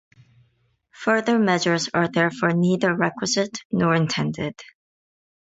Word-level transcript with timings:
Further 0.93 1.37
measures 1.37 1.87
are 1.93 2.07
therefore 2.07 2.53
neither 2.53 2.95
requisite 2.95 3.59
nor 3.71 3.93
intended. 3.93 4.59